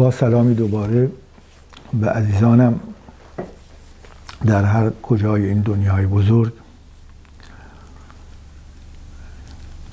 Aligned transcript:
با 0.00 0.10
سلامی 0.10 0.54
دوباره 0.54 1.10
به 1.92 2.10
عزیزانم 2.10 2.80
در 4.46 4.64
هر 4.64 4.90
کجای 5.02 5.46
این 5.46 5.60
دنیای 5.60 6.06
بزرگ 6.06 6.52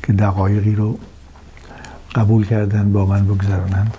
که 0.03 0.13
دقایقی 0.13 0.75
رو 0.75 0.99
قبول 2.15 2.45
کردن 2.45 2.91
با 2.91 3.05
من 3.05 3.25
بگذرانند 3.25 3.97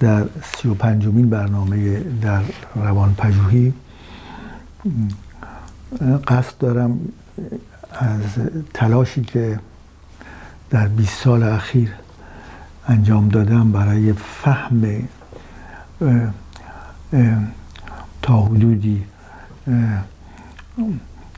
در 0.00 0.24
سی 0.42 0.68
و 0.68 0.74
پنجمین 0.74 1.30
برنامه 1.30 2.00
در 2.22 2.42
روان 2.74 3.14
پژوهی 3.14 3.74
قصد 6.28 6.58
دارم 6.58 7.00
از 7.92 8.22
تلاشی 8.74 9.22
که 9.24 9.60
در 10.70 10.88
20 10.88 11.22
سال 11.22 11.42
اخیر 11.42 11.90
انجام 12.90 13.28
دادم 13.28 13.72
برای 13.72 14.12
فهم 14.12 15.08
تا 18.22 18.42
حدودی 18.42 19.04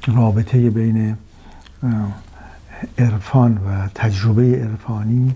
رابطه 0.06 0.70
بین 0.70 1.16
عرفان 2.98 3.54
و 3.54 3.88
تجربه 3.94 4.42
عرفانی 4.42 5.34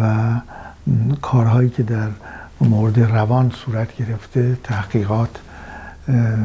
و 0.00 0.34
کارهایی 1.22 1.70
که 1.70 1.82
در 1.82 2.08
مورد 2.60 3.00
روان 3.00 3.50
صورت 3.50 3.96
گرفته 3.96 4.58
تحقیقات 4.64 5.40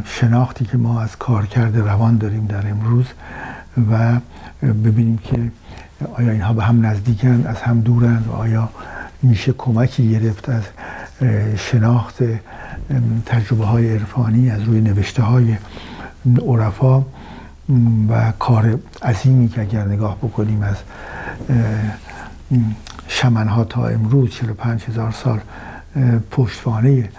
شناختی 0.05 0.66
که 0.66 0.77
ما 0.77 1.02
از 1.02 1.17
کارکرد 1.17 1.77
روان 1.77 2.17
داریم 2.17 2.45
در 2.45 2.69
امروز 2.69 3.05
و 3.91 4.19
ببینیم 4.61 5.17
که 5.17 5.52
آیا 6.13 6.31
اینها 6.31 6.53
به 6.53 6.63
هم 6.63 6.85
نزدیکند 6.85 7.47
از 7.47 7.61
هم 7.61 7.81
دورند 7.81 8.27
و 8.27 8.31
آیا 8.31 8.69
میشه 9.21 9.53
کمکی 9.58 10.11
گرفت 10.11 10.49
از 10.49 10.63
شناخت 11.58 12.23
تجربه 13.25 13.66
های 13.66 13.94
عرفانی 13.94 14.49
از 14.49 14.61
روی 14.63 14.81
نوشته 14.81 15.23
های 15.23 15.55
عرفا 16.47 17.03
و 18.09 18.31
کار 18.39 18.80
عظیمی 19.03 19.49
که 19.49 19.61
اگر 19.61 19.85
نگاه 19.85 20.17
بکنیم 20.17 20.61
از 20.61 20.75
شمنها 23.07 23.63
تا 23.63 23.88
امروز 23.88 24.30
45 24.30 24.83
هزار 24.83 25.11
سال 25.11 25.39
پشتوانه 26.31 27.09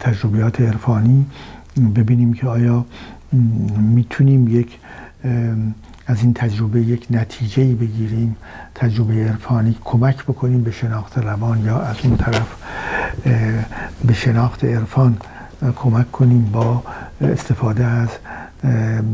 تجربیات 0.00 0.60
عرفانی 0.60 1.26
ببینیم 1.96 2.32
که 2.32 2.46
آیا 2.46 2.84
می‌تونیم 3.78 4.48
یک 4.48 4.78
از 6.06 6.22
این 6.22 6.34
تجربه 6.34 6.80
یک 6.80 7.06
نتیجه 7.10 7.74
بگیریم 7.74 8.36
تجربه 8.74 9.14
عرفانی 9.14 9.76
کمک 9.84 10.24
بکنیم 10.24 10.62
به 10.62 10.70
شناخت 10.70 11.18
روان 11.18 11.64
یا 11.64 11.80
از 11.80 11.96
اون 12.04 12.16
طرف 12.16 12.54
به 14.04 14.14
شناخت 14.14 14.64
عرفان 14.64 15.16
کمک 15.76 16.12
کنیم 16.12 16.50
با 16.52 16.82
استفاده 17.20 17.84
از 17.84 18.08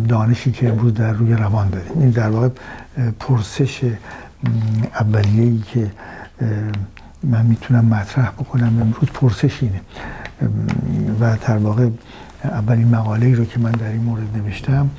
دانشی 0.09 0.53
که 0.53 0.69
امروز 0.69 0.95
در 0.95 1.13
روی 1.13 1.35
روان 1.35 1.69
داریم. 1.71 1.93
این 2.01 2.11
در 2.11 2.29
واقع 2.29 2.49
پرسش 3.21 3.93
اولیه‌ای 5.01 5.59
که 5.59 5.91
من 7.23 7.47
می‌تونم 7.47 7.85
مطرح 7.85 8.31
بکنم 8.31 8.81
امروز 8.81 9.09
پرسش 9.15 9.63
اینه. 9.63 9.81
و 11.21 11.37
در 11.47 11.57
واقع 11.57 11.89
اولین 12.45 12.89
مقاله 12.89 13.35
رو 13.35 13.45
که 13.45 13.59
من 13.59 13.71
در 13.71 13.89
این 13.89 14.03
مورد 14.03 14.37
نوشتم 14.37 14.91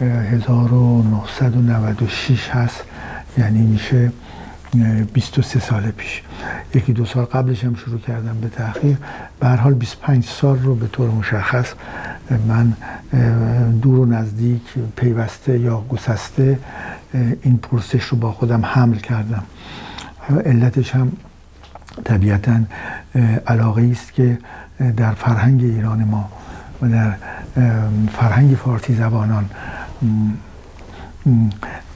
1996 0.00 2.48
هست. 2.48 2.84
یعنی 3.38 3.62
میشه 3.62 4.12
23 5.12 5.60
سال 5.60 5.90
پیش. 5.90 6.22
یکی 6.74 6.92
دو 6.92 7.04
سال 7.04 7.24
قبلش 7.24 7.64
هم 7.64 7.74
شروع 7.74 8.00
کردم 8.00 8.40
به 8.40 8.48
تحقیق 8.48 8.96
به 9.40 9.46
هر 9.46 9.56
حال 9.56 9.74
25 9.74 10.24
سال 10.24 10.58
رو 10.58 10.74
به 10.74 10.86
طور 10.86 11.10
مشخص 11.10 11.72
من 12.48 12.72
دور 13.82 13.98
و 13.98 14.06
نزدیک 14.06 14.62
پیوسته 14.96 15.58
یا 15.58 15.84
گسسته 15.88 16.58
این 17.42 17.58
پرسش 17.58 18.04
رو 18.04 18.18
با 18.18 18.32
خودم 18.32 18.64
حمل 18.64 18.96
کردم. 18.96 19.42
علتش 20.46 20.94
هم 20.94 21.12
طبیعتا 22.04 22.60
علاقه 23.46 23.88
است 23.92 24.12
که 24.12 24.38
در 24.96 25.12
فرهنگ 25.12 25.62
ایران 25.62 26.04
ما 26.04 26.28
و 26.82 26.88
در 26.88 27.14
فرهنگ 28.12 28.54
فارسی 28.54 28.94
زبانان 28.94 29.44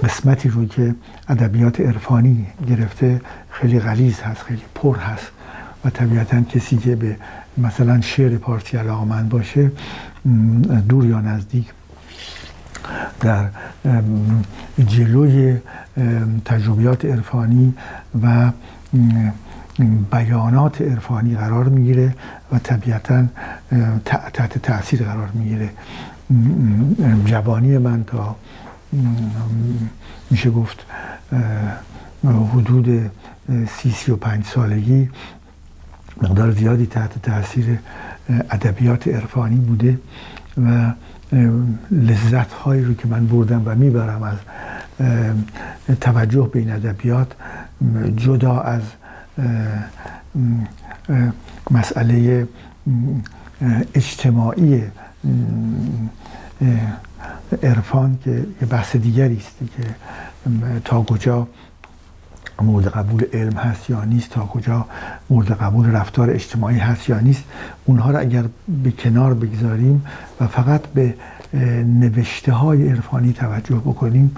قسمتی 0.03 0.49
رو 0.49 0.67
که 0.67 0.95
ادبیات 1.29 1.81
عرفانی 1.81 2.47
گرفته 2.69 3.21
خیلی 3.51 3.81
غلیظ 3.81 4.21
هست 4.21 4.43
خیلی 4.43 4.63
پر 4.75 4.97
هست 4.97 5.27
و 5.85 5.91
طبیعتا 5.91 6.41
کسی 6.41 6.77
که 6.77 6.97
به 6.97 7.17
مثلا 7.59 8.01
شعر 8.01 8.37
پارسی 8.37 8.77
علاقمند 8.77 9.29
باشه 9.29 9.73
دور 10.89 11.07
یا 11.07 11.21
نزدیک 11.21 11.67
در 13.21 13.49
جلوی 14.87 15.57
تجربیات 16.45 17.05
عرفانی 17.05 17.75
و 18.23 18.51
بیانات 20.13 20.83
عرفانی 20.83 21.37
قرار 21.37 21.69
می‌گیره 21.69 22.15
و 22.53 22.59
طبیعتا 22.59 23.25
تحت 24.05 24.59
تاثیر 24.59 25.03
قرار 25.03 25.29
می‌گیره. 25.35 25.71
جوانی 27.25 27.79
من 27.79 28.05
تا 28.05 28.37
میشه 30.31 30.51
گفت 30.51 30.87
حدود 32.25 33.11
سی 33.69 33.91
سی 33.91 34.13
و 34.13 34.17
پنج 34.17 34.45
سالگی 34.45 35.09
مقدار 36.23 36.51
زیادی 36.51 36.87
تحت 36.87 37.23
تاثیر 37.23 37.79
ادبیات 38.51 39.09
عرفانی 39.09 39.57
بوده 39.57 39.99
و 40.67 40.93
لذت 41.91 42.53
هایی 42.53 42.85
رو 42.85 42.95
که 42.95 43.09
من 43.09 43.27
بردم 43.27 43.63
و 43.65 43.75
می‌برم 43.75 44.23
از 44.23 44.39
توجه 46.01 46.51
به 46.53 46.59
این 46.59 46.73
ادبیات 46.73 47.33
جدا 48.17 48.61
از 48.61 48.83
مسئله 51.71 52.49
اجتماعی 53.95 54.83
عرفان 57.63 58.19
که 58.25 58.31
یه 58.31 58.69
بحث 58.69 58.97
دیگری 58.97 59.37
است 59.37 59.59
که 59.77 59.83
تا 60.85 61.03
کجا 61.03 61.49
مورد 62.63 62.87
قبول 62.87 63.25
علم 63.33 63.53
هست 63.53 63.91
یا 63.91 64.05
نیست 64.05 64.31
تا 64.31 64.41
کجا 64.41 64.87
مورد 65.31 65.53
قبول 65.53 65.91
رفتار 65.91 66.31
اجتماعی 66.31 66.79
هست 66.79 67.09
یا 67.09 67.21
نیست 67.21 67.45
اونها 67.85 68.11
را 68.11 68.19
اگر 68.19 68.45
به 68.83 68.91
کنار 68.91 69.35
بگذاریم 69.35 70.07
و 70.41 70.47
فقط 70.47 70.87
به 70.87 71.15
نوشته 71.85 72.53
های 72.53 72.89
عرفانی 72.89 73.33
توجه 73.33 73.77
بکنیم 73.77 74.37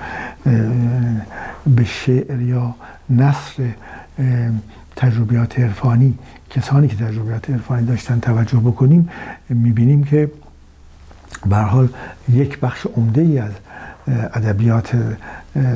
به 1.66 1.84
شعر 1.84 2.40
یا 2.40 2.74
نصر 3.10 3.62
تجربیات 4.96 5.58
عرفانی 5.58 6.18
کسانی 6.50 6.88
که 6.88 6.96
تجربیات 6.96 7.50
عرفانی 7.50 7.86
داشتن 7.86 8.20
توجه 8.20 8.58
بکنیم 8.58 9.08
می‌بینیم 9.48 10.04
که 10.04 10.30
به 11.46 11.56
حال 11.56 11.88
یک 12.28 12.60
بخش 12.60 12.86
عمده 12.96 13.20
ای 13.20 13.38
از 13.38 13.52
ادبیات 14.08 14.96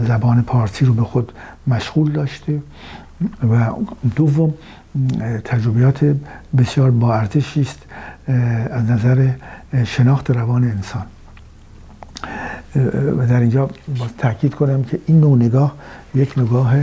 زبان 0.09 0.43
پارسی 0.43 0.85
رو 0.85 0.95
به 0.95 1.03
خود 1.03 1.33
مشغول 1.67 2.13
داشته 2.13 2.63
و 3.51 3.71
دوم 4.17 4.55
تجربیات 5.45 6.17
بسیار 6.59 6.91
با 6.91 7.15
ارزشی 7.15 7.61
است 7.61 7.79
از 8.71 8.91
نظر 8.91 9.31
شناخت 9.85 10.31
روان 10.31 10.65
انسان. 10.65 11.07
و 13.19 13.27
در 13.27 13.41
اینجا 13.41 13.71
باز 13.99 14.09
تاکید 14.19 14.55
کنم 14.55 14.85
که 14.85 15.01
این 15.07 15.21
نوع 15.21 15.37
نگاه 15.37 15.75
یک 16.15 16.39
نگاه 16.39 16.75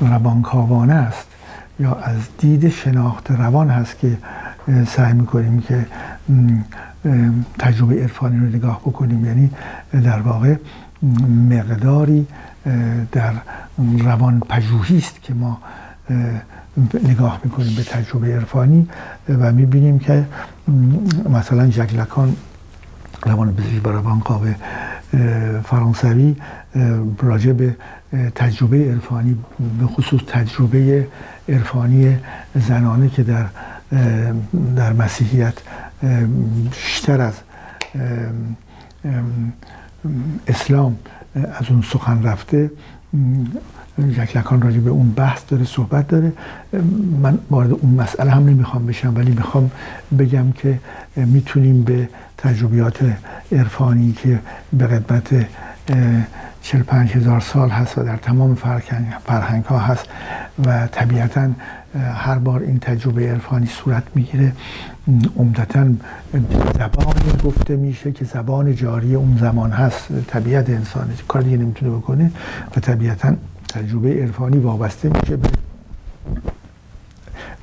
روانکاوانه 0.00 0.94
است 0.94 1.26
یا 1.80 1.94
از 1.94 2.16
دید 2.38 2.68
شناخت 2.68 3.30
روان 3.30 3.70
هست 3.70 3.98
که 3.98 4.18
سعی 4.86 5.12
می‌کنیم 5.12 5.60
که 5.60 5.86
تجربه 7.58 8.02
عرفانی 8.02 8.38
رو 8.38 8.46
نگاه 8.46 8.80
بکنیم. 8.80 9.24
یعنی 9.24 9.50
در 9.92 10.20
واقع 10.20 10.56
مقداری 11.50 12.26
در 13.12 13.32
روان 13.98 14.40
پژوهی 14.40 14.98
است 14.98 15.22
که 15.22 15.34
ما 15.34 15.58
نگاه 17.04 17.40
می‌کنیم 17.44 17.74
به 17.76 17.82
تجربه 17.84 18.34
عرفانی 18.34 18.88
و 19.28 19.52
می‌بینیم 19.52 19.98
که 19.98 20.24
مثلا 21.30 21.70
ژک 21.70 21.94
لکان 21.94 22.36
روان 23.26 23.54
پزشک 23.54 23.86
و 23.86 23.90
روانکاو 23.90 24.46
فرانسوی 25.64 26.36
راجع 27.22 27.52
به 27.52 27.76
تجربه 28.34 28.90
عرفانی 28.90 29.38
به 29.80 29.86
خصوص 29.86 30.20
تجربه 30.26 31.08
عرفانی 31.48 32.18
زنانه 32.54 33.08
که 33.08 33.22
در 33.22 33.44
در 34.76 34.92
مسیحیت 34.92 35.54
بیشتر 36.70 37.20
از 37.20 37.34
اسلام 40.46 40.96
از 41.34 41.70
اون 41.70 41.82
سخن 41.82 42.22
رفته. 42.22 42.70
لکان 43.98 44.62
راجع 44.62 44.78
به 44.78 44.90
اون 44.90 45.10
بحث 45.10 45.42
داره 45.48 45.64
صحبت 45.64 46.08
داره. 46.08 46.32
من 47.22 47.38
وارد 47.50 47.70
اون 47.72 47.94
مسئله 47.94 48.30
هم 48.30 48.44
نمی‌خوام 48.44 48.86
بشم 48.86 49.16
ولی 49.16 49.30
می‌خوام 49.30 49.70
بگم 50.18 50.52
که 50.52 50.78
می‌تونیم 51.16 51.82
به 51.82 52.08
تجربیات 52.38 52.98
عرفانی 53.52 54.12
که 54.12 54.38
به 54.72 54.86
قدمت 54.86 55.46
45 56.62 57.12
هزار 57.12 57.40
سال 57.40 57.70
هست 57.70 57.98
و 57.98 58.02
در 58.02 58.16
تمام 58.16 58.54
فرهنگ 59.24 59.64
ها 59.64 59.78
هست 59.78 60.06
و 60.66 60.86
طبیعتا 60.86 61.50
هر 61.94 62.38
بار 62.38 62.60
این 62.60 62.78
تجربه 62.78 63.30
عرفانی 63.30 63.66
صورت 63.66 64.02
می‌گیره 64.14 64.52
عمدتا 65.36 65.86
زبانی 66.78 67.32
گفته 67.44 67.76
میشه 67.76 68.12
که 68.12 68.24
زبان 68.24 68.74
جاری 68.74 69.14
اون 69.14 69.36
زمان 69.40 69.70
هست. 69.70 70.08
طبیعت 70.26 70.70
انسانه 70.70 71.12
کار 71.28 71.42
دیگه 71.42 71.56
نمی‌تونه 71.56 71.96
بکنه 71.96 72.30
و 72.76 72.80
طبیعتا 72.80 73.34
تجربه 73.68 74.22
عرفانی 74.22 74.58
وابسته 74.58 75.08
میشه 75.08 75.36
به 75.36 75.48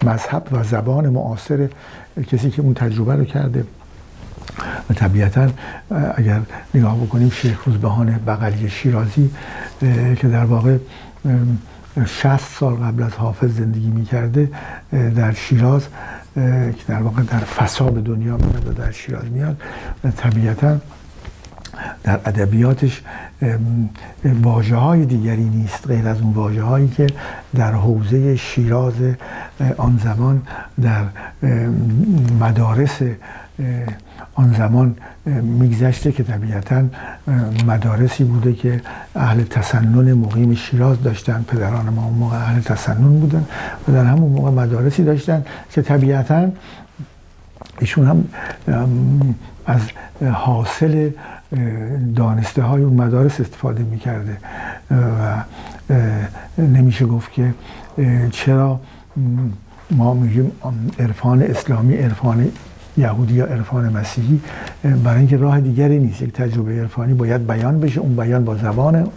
مذهب 0.03 0.47
و 0.51 0.63
زبان 0.63 1.09
معاصر 1.09 1.67
کسی 2.27 2.49
که 2.49 2.61
اون 2.61 2.73
تجربه 2.73 3.15
رو 3.15 3.25
کرده. 3.25 3.63
و 4.89 4.93
طبیعتا 4.93 5.49
اگر 6.15 6.41
نگاه 6.73 6.97
بکنیم 6.97 7.29
شیخ 7.29 7.63
روزبهان 7.63 8.19
بغلی 8.27 8.69
شیرازی 8.69 9.29
که 10.15 10.27
در 10.27 10.45
واقع 10.45 10.77
60 12.05 12.37
سال 12.37 12.73
قبل 12.75 13.03
از 13.03 13.13
حافظ 13.13 13.57
زندگی 13.57 13.89
می‌کرده 13.89 14.51
در 15.15 15.33
شیراز 15.33 15.87
که 16.35 16.83
در 16.87 17.01
واقع 17.01 17.21
در 17.21 17.39
فساد 17.39 18.03
دنیا 18.03 18.37
میاد 18.37 18.67
و 18.67 18.73
در 18.73 18.91
شیراز 18.91 19.25
میاد. 19.31 19.61
طبیعتا 20.17 20.77
در 22.03 22.19
ادبیاتش 22.25 23.01
واجه 24.23 24.75
های 24.75 25.05
دیگری 25.05 25.43
نیست 25.43 25.87
غیر 25.87 26.07
از 26.07 26.21
اون 26.21 26.33
واجه 26.33 26.63
هایی 26.63 26.87
که 26.87 27.07
در 27.55 27.71
حوزه 27.71 28.35
شیراز 28.35 28.93
آن 29.77 29.99
زمان 30.03 30.41
در 30.81 31.03
مدارس 32.39 33.01
آن 34.37 34.53
زمان 34.53 34.95
میگذشته 35.59 36.11
که 36.11 36.23
طبیعتا 36.23 36.83
مدارسی 37.67 38.23
بوده 38.23 38.53
که 38.53 38.81
اهل 39.15 39.43
تسنن 39.43 40.13
مقیم 40.13 40.55
شیراز 40.55 41.03
داشتن. 41.03 41.45
پدران 41.47 41.89
ما 41.89 42.05
اون 42.05 42.13
موقع 42.13 42.37
اهل 42.37 42.61
تسنن 42.61 43.19
بودن 43.19 43.45
و 43.87 43.91
در 43.91 44.05
همون 44.05 44.31
موقع 44.31 44.51
مدارسی 44.51 45.03
داشتن 45.03 45.45
که 45.71 45.81
طبیعتا 45.81 46.49
ایشون 47.79 48.07
هم 48.07 48.25
از 49.65 49.81
حاصل 50.33 51.09
دانسته 52.15 52.61
های 52.61 52.83
اون 52.83 52.93
مدارس 52.93 53.41
استفاده 53.41 53.83
می‌کرده. 53.83 54.37
و 54.91 55.43
نمیشه 56.57 57.05
گفت 57.05 57.31
که 57.31 57.53
چرا 58.31 58.79
ما 59.91 60.13
میگیم 60.13 60.51
عرفان 60.99 61.41
اسلامی 61.41 61.95
عرفان 61.95 62.51
یهودی 62.97 63.33
یا 63.33 63.45
عرفان 63.45 63.89
مسیحی 63.89 64.41
برای 65.03 65.19
اینکه 65.19 65.37
راه 65.37 65.59
دیگری 65.59 65.99
نیست. 65.99 66.21
یک 66.21 66.33
تجربه 66.33 66.71
عرفانی 66.71 67.13
باید 67.13 67.47
بیان 67.47 67.79
بشه 67.79 67.99
اون 67.99 68.15
بیان 68.15 68.45
با 68.45 68.55
زبان 68.55 69.07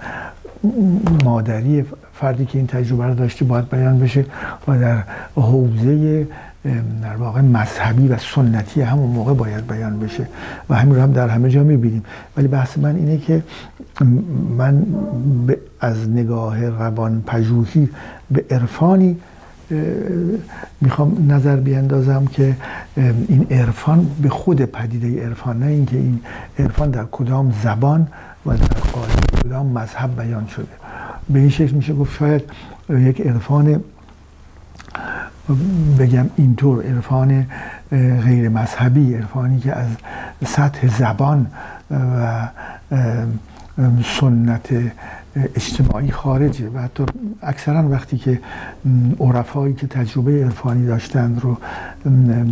مادری 1.25 1.85
فردی 2.15 2.47
که 2.47 2.59
این 2.59 2.67
تجربه 2.67 3.07
رو 3.07 3.15
داشته 3.15 3.45
باید 3.45 3.69
بیان 3.71 3.99
بشه 3.99 4.25
و 4.69 4.79
در 4.79 5.03
حوزه 5.35 6.27
در 7.03 7.17
واقع 7.17 7.41
مذهبی 7.41 8.09
و 8.09 8.19
سنتی 8.19 8.81
همون 8.81 9.11
موقع 9.11 9.35
باید 9.35 9.67
بیان 9.67 9.99
بشه. 9.99 10.27
و 10.69 10.75
همین 10.75 10.95
رو 10.95 11.03
هم 11.03 11.13
در 11.13 11.29
همه 11.29 11.51
جا 11.51 11.63
می‌بینیم. 11.63 12.05
ولی 12.37 12.49
بحث 12.49 12.79
من 12.79 12.97
اینه 12.97 13.19
که 13.19 13.43
من 14.57 14.87
از 15.81 16.09
نگاه 16.09 16.69
روان 16.69 17.23
پژوهی 17.27 17.89
به 18.31 18.45
عرفانی 18.51 19.17
می‌خوام 20.81 21.33
نظر 21.33 21.57
بیندازم 21.57 22.27
که 22.27 22.57
این 23.29 23.47
عرفان 23.51 24.07
به 24.23 24.29
خود 24.29 24.63
پدیده 24.63 25.27
عرفان 25.27 25.59
نه 25.59 25.67
اینکه 25.67 25.97
این 25.97 26.21
عرفان 26.59 26.91
در 26.91 27.05
کدام 27.13 27.55
زبان 27.63 28.09
و 28.47 28.57
در 28.57 28.67
کدام 29.45 29.67
مذهب 29.67 30.23
بیان 30.23 30.47
شده. 30.47 30.67
به 31.29 31.39
این 31.39 31.51
شکل 31.51 31.75
میشه 31.77 31.95
گفت 31.95 32.19
شاید 32.19 32.43
یک 32.91 33.21
عرفان 33.21 33.81
بگم 35.99 36.27
اینطور 36.37 36.85
عرفان 36.87 37.47
غیر 38.25 38.49
مذهبی 38.49 39.15
عرفانی 39.15 39.61
که 39.61 39.73
از 39.73 39.87
سطح 40.47 40.99
زبان 40.99 41.47
و 41.91 42.49
سنت 44.21 44.69
اجتماعی 45.37 46.11
خارجه 46.11 46.69
و 46.69 46.79
حتی 46.79 47.05
اکثرا 47.43 47.89
وقتی 47.89 48.19
که 48.19 48.41
عرفایی 49.21 49.75
که 49.75 49.87
تجربه 49.87 50.45
عرفانی 50.45 50.87
داشتند 50.87 51.41
رو 51.41 51.57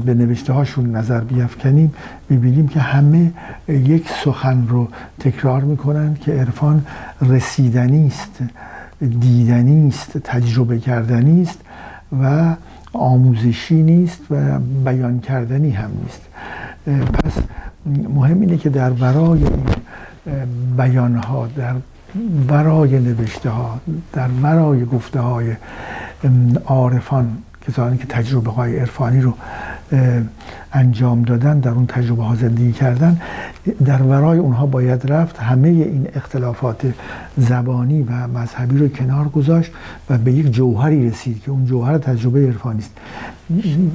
به 0.05 0.15
نوشته 0.15 0.53
هاشون 0.53 0.97
نظر 0.97 1.21
بیافکنیم 1.21 1.95
می‌بینیم 2.29 2.69
که 2.69 2.81
همه 2.81 3.33
یک 3.69 4.11
سخن 4.25 4.67
رو 4.69 4.89
تکرار 5.21 5.63
می‌کنن 5.63 6.15
که 6.15 6.33
عرفان 6.33 6.87
رسیدنی 7.23 8.07
است 8.07 8.39
دیدنی 9.21 9.89
است 9.89 10.19
تجربه 10.19 10.79
کردنی 10.79 11.43
است 11.43 11.61
و 12.23 12.55
آموزشی 12.93 13.83
نیست 13.83 14.21
و 14.31 14.59
بیان 14.59 15.21
کردنی 15.21 15.71
هم 15.71 15.91
نیست. 16.03 16.23
پس 17.13 17.33
مهم 18.15 18.41
اینه 18.41 18.57
که 18.57 18.69
در 18.69 18.91
برای 18.91 19.45
این 19.45 19.65
بیان 20.77 21.17
ها 21.17 21.47
در 21.47 21.75
برای 22.49 22.99
نوشته 22.99 23.51
ها 23.51 23.81
در 24.13 24.29
برای 24.29 24.85
گفته 24.85 25.21
های 25.21 25.57
عارفان 26.67 27.39
کسانی 27.69 27.99
که 27.99 28.07
تجربه 28.07 28.51
های 28.51 28.79
عرفانی 28.79 29.21
رو 29.21 29.35
انجام 30.73 31.23
دادن 31.23 31.61
در 31.61 31.71
اون 31.71 31.87
تجربه 31.87 32.23
ها 32.23 32.35
زندگی 32.35 32.73
کردن 32.73 33.21
در 33.85 34.03
ورای 34.03 34.39
اونها 34.39 34.67
باید 34.67 35.13
رفت 35.13 35.39
همه 35.39 35.69
این 35.69 36.09
اختلافات 36.15 36.95
زبانی 37.37 38.03
و 38.03 38.29
مذهبی 38.29 38.79
رو 38.79 38.89
کنار 38.89 39.29
گذاشت 39.29 39.73
و 40.11 40.19
به 40.19 40.33
یک 40.33 40.51
جوهری 40.51 41.11
رسید 41.11 41.43
که 41.43 41.51
اون 41.51 41.65
جوهر 41.65 41.99
تجربه 41.99 42.47
عرفانی 42.47 42.79
است. 42.79 42.91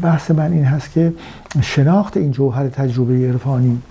بحث 0.02 0.32
من 0.32 0.52
این 0.52 0.66
هست 0.66 0.92
که 0.92 1.14
شناخت 1.62 2.18
این 2.18 2.32
جوهر 2.32 2.68
تجربه 2.68 3.28
عرفانی 3.28 3.82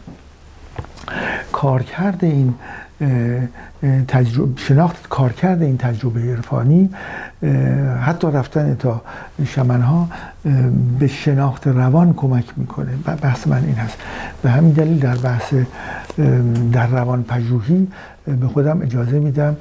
کارکرد 1.52 2.24
این 2.24 2.54
تجربه 4.08 4.60
شناخت 4.60 5.08
کارکرد 5.08 5.62
این 5.62 5.78
تجربه 5.78 6.20
عرفانی 6.20 6.90
حتی 8.00 8.26
رفتن 8.26 8.74
تا 8.74 9.02
شمنها 9.46 10.08
به 10.98 11.06
شناخت 11.06 11.66
روان 11.66 12.14
کمک 12.14 12.44
می‌کنه. 12.56 12.92
بحث 13.22 13.46
من 13.46 13.64
این 13.64 13.74
هست. 13.74 13.98
به 14.42 14.50
همین 14.50 14.72
دلیل 14.72 14.98
در 14.98 15.16
بحث 15.16 15.54
در 16.72 16.86
روان 16.86 17.22
پژوهی 17.22 17.88
به 18.40 18.48
خودم 18.48 18.82
اجازه 18.82 19.18
میدم 19.18 19.56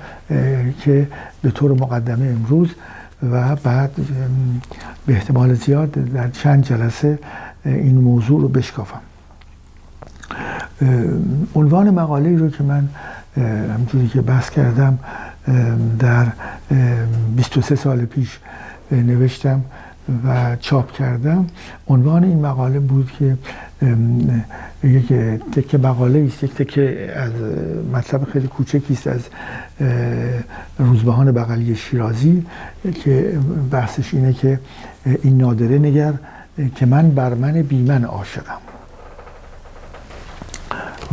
که 0.79 1.07
به 1.41 1.51
طور 1.51 1.71
مقدمه 1.71 2.25
امروز 2.25 2.69
و 3.31 3.55
بعد 3.55 3.91
به 5.05 5.13
احتمال 5.13 5.53
زیاد 5.53 5.91
در 5.91 6.29
چند 6.29 6.63
جلسه 6.63 7.19
این 7.65 7.97
موضوع 7.97 8.41
رو 8.41 8.47
بشکافم. 8.47 9.01
عنوان 11.55 11.89
مقاله 11.89 12.37
رو 12.37 12.49
که 12.49 12.63
من 12.63 12.89
همجوری 13.37 14.07
که 14.07 14.21
بحث 14.21 14.49
کردم 14.49 14.99
در 15.99 16.27
23 17.35 17.75
سال 17.75 18.05
پیش 18.05 18.39
نوشتم 18.91 19.61
و 20.25 20.55
چاپ 20.55 20.91
کردم. 20.91 21.47
عنوان 21.87 22.23
این 22.23 22.45
مقاله 22.45 22.79
بود 22.79 23.11
که 23.19 23.37
یک 24.83 25.13
تکه 25.55 25.77
مقاله 25.77 26.27
است 26.27 26.43
یک 26.43 26.53
تکه 26.53 27.13
از 27.15 27.31
مطلب 27.93 28.23
خیلی 28.23 28.47
کوچکی 28.47 28.93
است 28.93 29.07
از 29.07 29.21
روزبهان 30.79 31.31
بغلی 31.31 31.75
شیرازی 31.75 32.45
که 33.03 33.39
بحثش 33.71 34.13
اینه 34.13 34.33
که 34.33 34.59
این 35.23 35.37
نادره 35.37 35.77
نگر 35.77 36.13
که 36.75 36.85
من 36.85 37.09
بر 37.09 37.33
من 37.33 37.61
بیمن 37.61 38.03
عاشقم. 38.03 38.61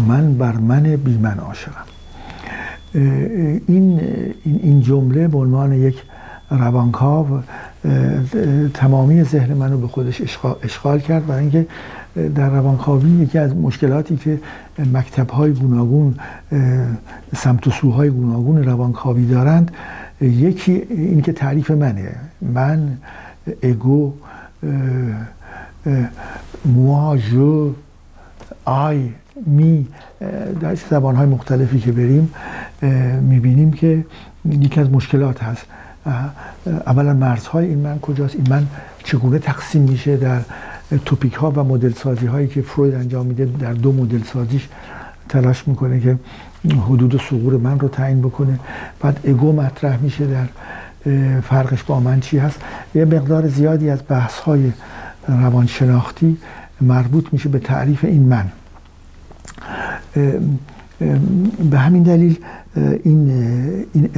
من 0.09 0.35
بر 0.35 0.53
من 0.53 0.83
بیمن 0.83 1.39
عاشقم. 1.39 1.88
این 2.95 4.01
این 4.45 4.81
جمله 4.81 5.29
به 5.29 5.39
عنوان 5.39 5.73
یک 5.73 6.03
روانکاو 6.51 7.27
تمامی 8.75 9.23
ذهن 9.23 9.55
منو 9.55 9.79
به 9.79 9.89
خودش 9.89 10.23
اشغال 10.63 11.01
کرد 11.01 11.27
برای 11.27 11.41
اینکه 11.41 11.67
در 12.35 12.51
روانکاوی 12.51 13.11
یکی 13.11 13.39
از 13.39 13.57
مشکلاتی 13.57 14.17
که 14.17 14.41
مکتب 14.93 15.31
های 15.31 15.53
گوناگون 15.53 16.15
سمت 17.37 17.67
و 17.67 17.71
سوهای 17.71 18.11
گوناگون 18.11 18.65
روانکاوی 18.65 19.27
دارند 19.27 19.71
یکی 20.21 20.73
این 20.91 21.23
که 21.23 21.33
تعریف 21.33 21.71
منه. 21.71 22.17
من 22.43 22.97
اگو 23.63 24.13
موا 26.65 27.17
جو 27.17 27.75
آی 28.65 29.11
می 29.47 29.87
در 30.61 30.75
زبان 30.75 31.17
های 31.17 31.27
مختلفی 31.27 31.79
که 31.79 31.93
بریم 31.93 32.35
می‌بینیم 33.21 33.73
که 33.73 34.05
یکی 34.45 34.81
از 34.81 34.91
مشکلات 34.91 35.43
هست. 35.43 35.67
اولا 36.87 37.15
مرزهای 37.15 37.67
این 37.67 37.79
من 37.79 37.99
کجاست؟ 37.99 38.35
این 38.35 38.47
من 38.51 38.67
چگونه 39.05 39.39
تقسیم 39.39 39.83
میشه 39.83 40.17
در 40.17 40.41
توپیک 41.05 41.35
ها 41.35 41.51
و 41.51 41.65
مدل 41.65 41.93
سازی 41.93 42.27
هایی 42.27 42.49
که 42.49 42.63
فروید 42.63 42.95
انجام 42.95 43.27
میده؟ 43.27 43.45
در 43.45 43.73
دو 43.73 43.93
مدل 43.93 44.23
سازیش 44.23 44.69
تلاش 45.29 45.69
می‌کنه 45.69 46.01
که 46.01 46.19
حدود 46.87 47.21
سقور 47.21 47.57
من 47.57 47.79
رو 47.81 47.89
تعیین 47.89 48.21
بکنه. 48.21 48.59
بعد 49.01 49.21
اگو 49.25 49.53
مطرح 49.53 49.99
میشه 50.03 50.27
در 50.27 50.47
فرقش 51.41 51.83
با 51.83 52.01
من 52.01 52.21
چی 52.21 52.39
هست؟ 52.39 52.61
یه 52.95 53.05
مقدار 53.05 53.49
زیادی 53.49 53.91
از 53.91 53.99
بحث 54.09 54.39
های 54.39 54.73
روانشناختی 55.29 56.37
مربوط 56.81 57.27
میشه 57.33 57.49
به 57.49 57.59
تعریف 57.59 58.05
این 58.05 58.23
من. 58.23 58.45
به 61.71 61.79
همین 61.79 62.03
دلیل 62.03 62.39
این 62.77 63.31
این 63.95 64.11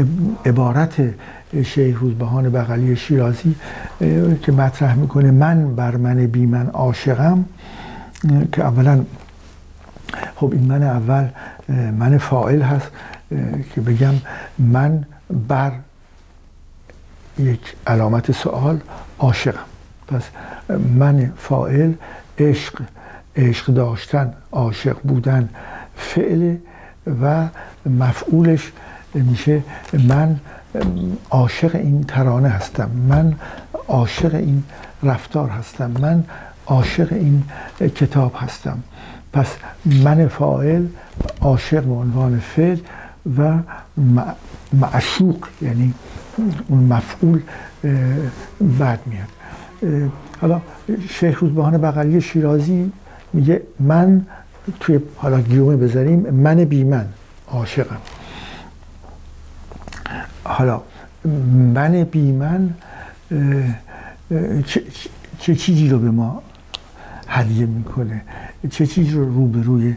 عبارت 0.47 0.95
شیخ 1.65 2.01
روزبهان 2.01 2.49
بغلی 2.49 2.97
شیرازی 2.97 3.55
که 4.43 4.53
مطرح 4.53 4.95
می‌کنه 4.95 5.31
من 5.31 5.75
بر 5.75 5.97
من 5.97 6.27
بی 6.27 6.47
من 6.47 6.67
عاشقم 6.67 7.45
که 8.53 8.65
اولا 8.65 9.05
خب 10.37 10.53
این 10.53 10.67
من 10.67 10.83
اول 10.83 11.29
من 11.99 12.19
فائل 12.19 12.63
هست 12.63 12.91
که 13.75 13.81
بگم 13.81 14.15
من 14.59 15.05
بر 15.49 15.73
یک 17.39 17.61
علامت 17.87 18.33
سوال 18.33 18.81
عاشقم. 19.19 19.65
پس 20.09 20.23
من 20.99 21.33
فائل 21.37 21.93
عشق 22.39 22.83
عشق 23.37 23.67
داشتن 23.75 24.33
عاشق 24.53 24.97
بودن 25.05 25.49
فعل 25.97 26.57
و 27.23 27.47
مفعولش 27.87 28.73
میشه 29.15 29.63
من 29.93 30.41
عاشق 31.31 31.75
این 31.75 32.05
ترانه 32.05 32.49
هستم 32.49 32.91
من 33.09 33.35
عاشق 33.89 34.35
این 34.35 34.63
رفتار 35.03 35.49
هستم 35.49 35.91
من 36.01 36.25
عاشق 36.67 37.13
این 37.13 37.43
کتاب 37.79 38.33
هستم. 38.37 38.79
پس 39.33 39.57
من 39.85 40.29
فاعل 40.29 40.87
عاشق 41.41 41.83
به 41.83 41.93
عنوان 41.95 42.39
فعل 42.39 42.79
و 43.39 43.55
معشوق 44.73 45.47
یعنی 45.63 45.95
اون 46.69 46.85
مفعول 46.85 47.41
بعد 48.79 49.01
میاد. 49.07 50.11
حالا 50.41 50.61
شیخ 51.09 51.39
روزبهان 51.39 51.79
بغلی 51.79 52.21
شیرازی 52.21 52.93
میگه 53.33 53.63
من 53.81 54.27
توی 54.81 55.01
حالا 55.17 55.41
گیومه 55.41 55.77
بذاریم 55.77 56.19
من 56.21 56.65
بی 56.65 56.85
من 56.85 57.07
عاشقم. 57.49 57.99
حالا 60.45 60.83
من 61.75 62.05
بی 62.05 62.33
من 62.33 62.71
چه, 64.67 64.83
چه 65.39 65.55
چیزی 65.55 65.89
رو 65.89 65.99
به 65.99 66.11
ما 66.11 66.43
هدیه 67.29 67.67
می‌کنه؟ 67.67 68.23
چه 68.71 68.87
چیزی 68.87 69.11
رو 69.11 69.35
روبروی 69.35 69.97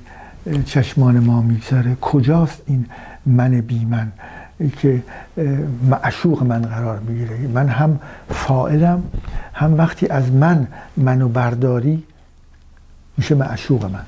چشمان 0.65 1.19
ما 1.19 1.41
می‌گذاره؟ 1.41 1.95
کجاست 2.01 2.61
این 2.65 2.85
من 3.25 3.61
بی 3.61 3.85
من 3.85 4.11
که 4.77 5.03
معشوق 5.89 6.43
من 6.43 6.61
قرار 6.61 6.99
می‌گیره؟ 6.99 7.37
من 7.47 7.67
هم 7.67 7.99
فائلم 8.29 9.03
هم 9.53 9.77
وقتی 9.77 10.07
از 10.07 10.31
من 10.31 10.67
منو 10.97 11.29
برداری 11.29 12.03
میشه 13.17 13.35
معشوق 13.35 13.85
من. 13.85 14.05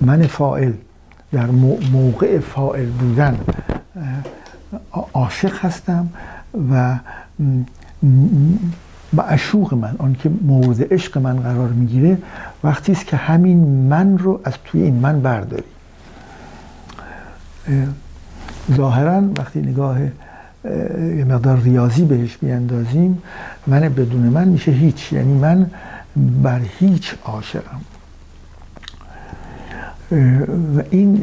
من 0.00 0.26
فائل 0.26 0.72
در 1.32 1.46
موقع 1.92 2.38
فائل 2.38 2.86
بودن 2.86 3.38
عاشق 5.12 5.64
هستم 5.64 6.08
و 6.72 6.98
معشوق 9.12 9.74
من 9.74 9.94
آن 9.98 10.14
که 10.14 10.30
مورد 10.42 10.92
عشق 10.92 11.18
من 11.18 11.36
قرار 11.36 11.68
می‌گیره 11.68 12.18
وقتی 12.64 12.92
است 12.92 13.06
که 13.06 13.16
همین 13.16 13.58
من 13.88 14.18
رو 14.18 14.40
از 14.44 14.52
توی 14.64 14.82
این 14.82 14.94
من 14.94 15.20
برداری. 15.20 15.62
ظاهرا 18.72 19.22
وقتی 19.38 19.60
نگاه 19.60 19.98
یه 21.16 21.24
مقدار 21.28 21.60
ریاضی 21.60 22.04
بهش 22.04 22.36
بیاندازیم 22.36 23.22
من 23.66 23.80
بدون 23.80 24.20
من 24.20 24.48
میشه 24.48 24.72
هیچ. 24.72 25.12
یعنی 25.12 25.38
من 25.38 25.66
بر 26.42 26.60
هیچ 26.78 27.14
عاشقم. 27.24 27.80
و 30.76 30.82
این 30.90 31.22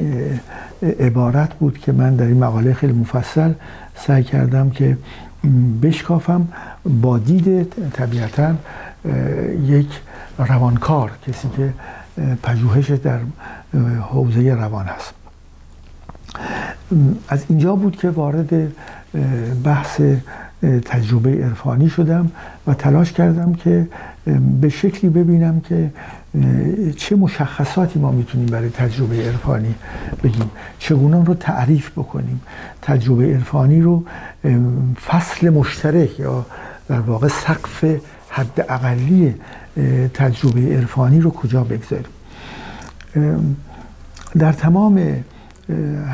عبارت 1.00 1.54
بود 1.54 1.78
که 1.78 1.92
من 1.92 2.16
در 2.16 2.26
این 2.26 2.44
مقاله 2.44 2.74
خیلی 2.74 2.94
مفصل 2.94 3.54
سعی 3.96 4.24
کردم 4.24 4.70
که 4.70 4.98
بشکافم 5.82 6.48
با 7.02 7.18
دید 7.18 7.74
طبیعتا 7.94 8.56
یک 9.66 9.88
روانکار 10.38 11.12
کسی 11.28 11.50
که 11.58 11.74
پژوهش 12.44 12.92
در 12.92 13.20
حوزه 14.02 14.54
روان 14.54 14.86
هست 14.86 15.14
از 17.28 17.46
اینجا 17.50 17.76
بود 17.76 17.96
که 17.96 18.10
وارد 18.10 18.72
بحث 19.64 20.02
تجربه 20.86 21.46
عرفانی 21.46 21.90
شدم 21.90 22.32
و 22.68 22.74
تلاش 22.74 23.12
کردم 23.12 23.54
که 23.54 23.88
به 24.62 24.70
شکلی 24.70 25.10
ببینم 25.10 25.60
که 25.60 25.92
چه 26.98 27.16
مشخصاتی 27.16 28.00
ما 28.00 28.12
می‌تونیم 28.12 28.46
برای 28.46 28.70
تجربه 28.70 29.16
عرفانی 29.16 29.76
بگیم؟ 30.24 30.52
چگونه 30.80 31.24
رو 31.24 31.34
تعریف 31.34 31.92
بکنیم؟ 31.92 32.42
تجربه 32.82 33.34
عرفانی 33.34 33.82
رو 33.82 34.04
فصل 35.06 35.50
مشترک 35.50 36.20
یا 36.20 36.46
در 36.88 37.00
واقع 37.00 37.28
سقف 37.28 37.84
حد 38.30 38.66
اقلی 38.70 39.36
تجربه 40.14 40.76
عرفانی 40.76 41.22
رو 41.22 41.32
کجا 41.32 41.64
بگذاریم؟ 41.64 42.12
در 44.38 44.52
تمام 44.52 45.24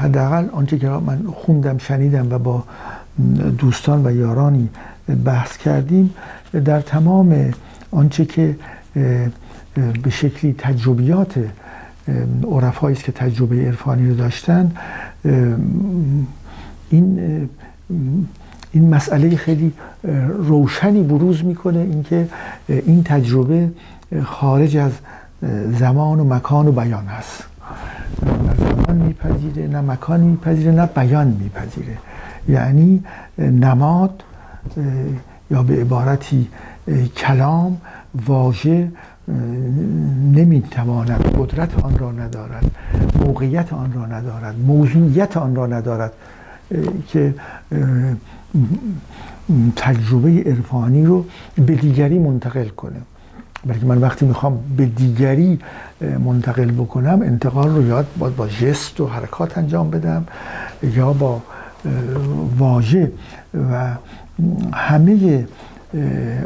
حداقل 0.02 0.50
آنچه 0.52 0.78
که 0.78 0.88
من 0.88 1.28
خوندم 1.34 1.78
شنیدم 1.78 2.34
و 2.34 2.40
با 2.40 2.64
دوستان 3.58 4.06
و 4.06 4.16
یارانی 4.16 4.70
بحث 5.26 5.58
کردیم 5.58 6.14
در 6.66 6.82
تمام 6.82 7.54
آنچه 7.92 8.26
که 8.26 8.56
به 10.04 10.10
شکلی 10.10 10.56
تجربیات 10.58 11.34
عرفایی 12.52 12.96
است 12.96 13.06
که 13.06 13.12
تجربه 13.12 13.66
عرفانی 13.66 14.10
رو 14.10 14.16
داشتن. 14.16 14.72
این 16.90 17.20
این 18.72 18.90
مسئله 18.90 19.36
خیلی 19.36 19.74
روشنی 20.38 21.04
بروز 21.04 21.46
می‌کنه 21.46 21.80
اینکه 21.80 22.28
این 22.68 23.04
تجربه 23.04 23.70
خارج 24.24 24.78
از 24.78 24.92
زمان 25.72 26.20
و 26.20 26.24
مکان 26.24 26.68
و 26.68 26.72
بیان 26.72 27.06
هست. 27.06 27.44
نه 28.24 28.56
زمان 28.58 28.96
میپذیره 28.98 29.68
نه 29.68 29.82
مکان 29.82 30.20
میپذیره 30.20 30.72
نه 30.72 30.86
بیان 30.86 31.28
میپذیره. 31.28 31.98
یعنی 32.50 33.04
نماد 33.38 34.24
یا 35.52 35.64
به 35.64 35.82
عبارتی 35.82 36.48
کلام 37.18 37.78
واژه 38.26 38.92
نمی‌تواند 40.34 41.36
قدرت 41.38 41.80
آن 41.80 41.98
را 41.98 42.12
ندارد 42.12 42.72
موقعیت 43.20 43.74
آن 43.74 43.94
را 43.94 44.06
ندارد 44.06 44.56
موضوعیت 44.68 45.38
آن 45.38 45.56
را 45.56 45.68
ندارد 45.68 46.14
که 47.08 47.34
تجربه 49.76 50.44
عرفانی 50.46 51.06
رو 51.06 51.26
به 51.56 51.76
دیگری 51.76 52.20
منتقل 52.20 52.68
کنه 52.68 53.02
بلکه 53.66 53.86
من 53.86 53.98
وقتی 53.98 54.26
می‌خوام 54.26 54.60
به 54.78 54.86
دیگری 54.86 55.60
منتقل 56.26 56.72
بکنم 56.72 57.22
انتقال 57.22 57.76
رو 57.76 57.88
یاد 57.88 58.08
باید 58.18 58.36
با 58.36 58.48
جست 58.48 59.02
و 59.02 59.08
حرکات 59.08 59.58
انجام 59.58 59.90
بدم 59.90 60.26
یا 60.84 61.14
با 61.14 61.42
واژه 62.58 63.12
و 63.72 63.96
همه 64.74 65.48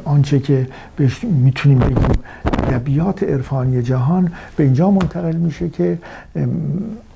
آنچه 0.06 0.40
که 0.40 0.68
بهش 0.96 1.24
می‌تونیم 1.24 1.80
بگیم 1.80 2.20
ادبیات 2.44 3.24
عرفانی 3.24 3.82
جهان 3.82 4.32
به 4.56 4.64
اینجا 4.64 4.92
منتقل 4.92 5.36
میشه 5.36 5.70
که 5.70 5.98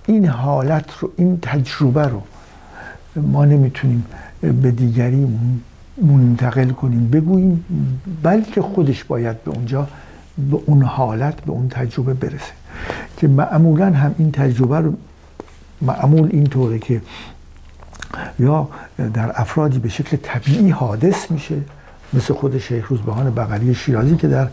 این 0.05 0.25
حالت 0.25 0.85
رو 0.99 1.11
این 1.17 1.39
تجربه 1.41 2.07
رو 2.07 2.21
ما 3.15 3.45
نمی‌تونیم 3.45 4.05
به 4.41 4.71
دیگری 4.71 5.27
منتقل 6.01 6.69
کنیم 6.69 7.09
بگوییم 7.09 7.65
بلکه 8.23 8.61
خودش 8.61 9.03
باید 9.03 9.43
به 9.43 9.51
اونجا 9.51 9.87
به 10.51 10.57
اون 10.65 10.81
حالت 10.81 11.41
به 11.41 11.51
اون 11.51 11.69
تجربه 11.69 12.13
برسه. 12.13 12.53
که 13.17 13.27
معمولا 13.27 13.85
هم 13.85 14.15
این 14.17 14.31
تجربه 14.31 14.79
رو 14.79 14.93
معمول 15.81 16.29
اینطوره 16.31 16.79
که 16.79 17.01
یا 18.39 18.69
در 19.13 19.31
افرادی 19.41 19.79
به 19.79 19.89
شکل 19.89 20.17
طبیعی 20.17 20.69
حادث 20.69 21.31
میشه 21.31 21.55
مثل 22.13 22.33
خود 22.33 22.57
شیخ 22.57 22.87
روزبهان 22.87 23.29
بغلی 23.29 23.75
شیرازی 23.75 24.15
که 24.15 24.27
در 24.27 24.47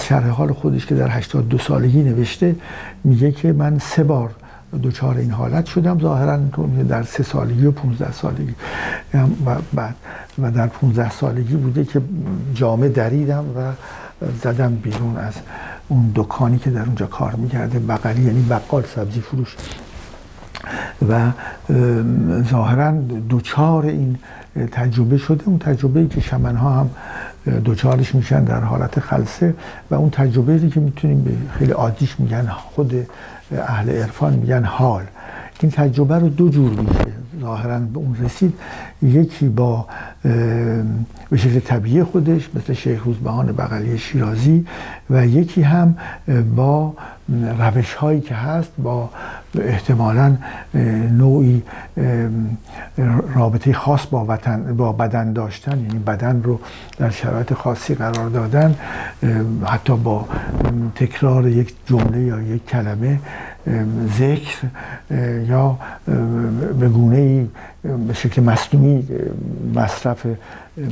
شرح 0.00 0.28
حال 0.28 0.52
خودش 0.52 0.86
که 0.86 0.94
در 0.94 1.08
82 1.08 1.58
سالگی 1.58 2.02
نوشته 2.02 2.56
میگه 3.04 3.32
که 3.32 3.52
من 3.52 3.78
سه 3.78 4.04
بار 4.04 4.30
دوچار 4.82 5.16
این 5.16 5.30
حالت 5.30 5.66
شدم 5.66 6.00
ظاهرا 6.00 6.36
در 6.88 7.02
سه 7.02 7.22
سالگی 7.22 7.66
و 7.66 7.70
15 7.70 8.12
سالگی 8.12 8.54
و 9.46 9.56
بعد. 9.74 9.94
و 10.38 10.50
در 10.50 10.66
15 10.66 11.10
سالگی 11.10 11.56
بوده 11.56 11.84
که 11.84 12.00
جامعه 12.54 12.88
دریدم 12.88 13.44
و 13.56 13.72
زدم 14.42 14.74
بیرون 14.74 15.16
از 15.16 15.34
اون 15.88 16.12
دکانی 16.14 16.58
که 16.58 16.70
در 16.70 16.82
اونجا 16.82 17.06
کار 17.06 17.34
می‌کرده. 17.34 17.78
بغلی 17.78 18.22
یعنی 18.22 18.42
بقال 18.50 18.82
سبزی 18.96 19.20
فروش. 19.20 19.56
و 21.08 21.30
ظاهرا 22.50 22.90
دوچار 23.28 23.86
این 23.86 24.16
تجربه 24.72 25.18
شده 25.18 25.48
اون 25.48 25.58
تجربه 25.58 26.06
که 26.06 26.20
شمنها 26.20 26.70
هم 26.80 26.90
دوچارش 27.60 28.14
میشن 28.14 28.44
در 28.44 28.60
حالت 28.60 29.00
خلصه 29.00 29.54
و 29.90 29.94
اون 29.94 30.10
تجربه 30.10 30.68
که 30.68 30.80
می‌تونیم 30.80 31.24
به 31.24 31.30
خیلی 31.58 31.72
عادیش 31.72 32.20
میگن 32.20 32.48
خود 32.48 33.06
اهل 33.58 33.90
عرفان 33.90 34.32
میگن 34.32 34.64
حال. 34.64 35.02
این 35.60 35.70
تجربه 35.70 36.18
رو 36.18 36.28
دو 36.28 36.48
جور 36.48 36.80
میشه 36.80 37.04
ظاهرا 37.40 37.78
به 37.78 37.98
اون 37.98 38.16
رسید. 38.24 38.54
یکی 39.02 39.48
با 39.48 39.86
به 41.30 41.36
شکل 41.36 41.60
طبیعی 41.60 42.04
خودش 42.04 42.48
مثل 42.54 42.72
شیخ 42.72 43.04
روزبهان 43.04 43.46
بغلی 43.46 43.98
شیرازی 43.98 44.66
و 45.10 45.26
یکی 45.26 45.62
هم 45.62 45.96
با 46.56 46.94
روش 47.58 47.94
هایی 47.94 48.20
که 48.20 48.34
هست 48.34 48.70
با 48.78 49.10
احتمالا 49.58 50.36
نوعی 51.18 51.62
رابطه 53.34 53.72
خاص 53.72 54.06
با, 54.06 54.24
وطن 54.28 54.76
با 54.76 54.92
بدن 54.92 55.32
داشتن 55.32 55.80
یعنی 55.80 55.98
بدن 55.98 56.42
رو 56.42 56.60
در 56.98 57.10
شرایط 57.10 57.54
خاصی 57.54 57.94
قرار 57.94 58.28
دادن 58.28 58.74
حتی 59.66 59.96
با 59.96 60.28
تکرار 60.94 61.48
یک 61.48 61.74
جمله 61.86 62.20
یا 62.20 62.40
یک 62.40 62.66
کلمه 62.66 63.18
ذکر 64.18 64.56
یا 65.48 65.78
به 66.78 66.88
گونه 66.88 67.16
ای 67.16 67.46
به 68.06 68.14
شکل 68.14 68.42
مصنوعی 68.42 69.08
مصرف 69.74 70.26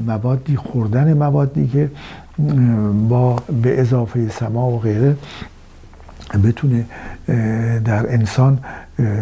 موادی 0.06 0.56
خوردن 0.56 1.12
موادی 1.12 1.68
که 1.68 1.90
با 3.08 3.36
به 3.62 3.80
اضافه 3.80 4.28
سما 4.28 4.70
و 4.70 4.78
غیره. 4.78 5.16
بتونه 6.44 6.84
در 7.84 8.12
انسان 8.12 8.58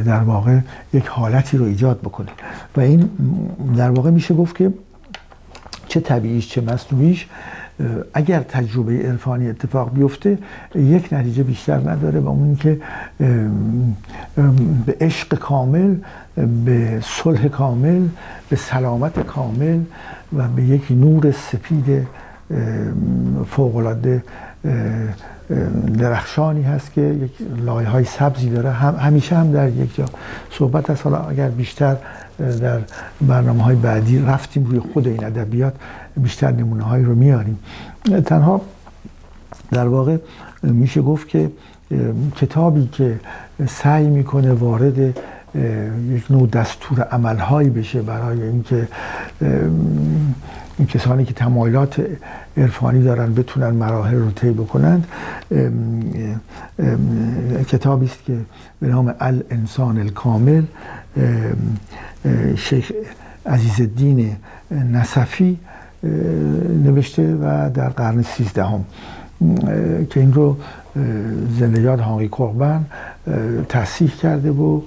در 0.07 0.21
واقع 0.21 0.59
یک 0.92 1.07
حالتی 1.07 1.59
رو 1.59 1.64
ایجاد 1.64 2.00
بکنه. 2.00 2.28
و 2.76 2.80
این 2.80 3.11
در 3.76 3.90
واقع 3.90 4.11
میشه 4.11 4.35
گفت 4.35 4.57
که 4.57 4.73
چه 5.88 6.00
طبیعیش 6.00 6.49
چه 6.49 6.61
مصنوعیش 6.61 7.26
اگر 8.14 8.40
تجربه 8.40 8.92
عرفانی 8.92 9.49
اتفاق 9.49 9.95
بیفته 9.95 10.38
یک 10.75 11.12
نتیجه 11.12 11.42
بیشتر 11.42 11.90
نداره 11.90 12.21
و 12.21 12.28
اون 12.28 12.57
که 12.57 12.80
به 14.87 14.97
عشق 15.00 15.35
کامل 15.35 15.95
به 16.64 17.00
صلح 17.02 17.49
کامل 17.49 18.09
به 18.50 18.57
سلامت 18.57 19.21
کامل 19.26 19.80
و 20.37 20.49
به 20.49 20.62
یک 20.62 20.90
نور 20.90 21.33
سپید 21.33 22.07
فوقالعاده 23.50 24.23
درخشانی 25.99 26.62
هست 26.62 26.92
که 26.92 27.00
یک 27.00 27.30
لایه 27.64 27.88
های 27.88 28.04
سبزی 28.04 28.50
داره. 28.50 28.71
هم 28.71 28.95
همیشه 28.95 29.37
هم 29.37 29.52
در 29.52 29.69
یک 29.69 29.97
جا. 29.97 30.04
صحبت 30.50 30.90
از 30.90 31.02
حالا 31.02 31.19
اگر 31.19 31.49
بیشتر 31.49 31.97
در 32.61 32.78
برنامه 33.21 33.62
های 33.62 33.76
بعدی 33.76 34.19
رفتیم 34.19 34.64
روی 34.64 34.80
خود 34.80 35.09
این 35.09 35.25
ادبیات 35.25 35.75
بیشتر 36.17 36.50
نمونه 36.52 36.82
هایی 36.82 37.04
رو 37.04 37.15
میاریم 37.15 37.58
تنها 38.26 38.60
در 39.71 39.89
واقع 39.89 40.17
میشه 40.63 41.02
گفت 41.02 41.28
که 41.28 41.50
کتابی 42.36 42.89
که 42.93 43.21
سعی 43.69 44.06
می‌کنه 44.06 44.52
وارد 44.52 44.99
یک 46.10 46.30
نوع 46.30 46.47
دستور 46.47 47.00
عملهایی 47.02 47.71
بشه 47.71 48.02
برای 48.02 48.43
اینکه 48.43 48.89
این 50.80 50.86
کسانی 50.86 51.25
که 51.25 51.34
تمایلات 51.34 52.02
عرفانی 52.56 53.02
دارن 53.02 53.34
بتونن 53.34 53.71
مراحل 53.71 54.14
رو 54.14 54.30
طی 54.30 54.50
بکنند 54.50 55.06
کتابی 57.69 58.06
است 58.06 58.25
که 58.25 58.36
به 58.80 58.88
نام 58.88 59.14
الانسان 59.21 59.99
الکامل 59.99 60.62
شیخ 62.56 62.93
عزیز 63.47 63.80
الدین 63.80 64.36
نصفی 64.93 65.58
نوشته 66.84 67.34
و 67.34 67.71
در 67.75 67.88
قرن 67.88 68.23
سیزدهم 68.23 68.84
که 70.10 70.21
این 70.21 70.32
رو 70.32 70.56
زندگیات 71.58 72.00
هانقی 72.00 72.28
قربن 72.28 72.84
تصحیح 73.69 74.10
کرده 74.16 74.50
و 74.50 74.80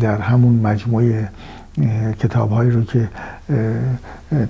در 0.00 0.18
همون 0.18 0.54
مجموعه 0.54 1.28
کتاب 2.18 2.50
هایی 2.50 2.70
رو 2.70 2.84
که 2.84 3.08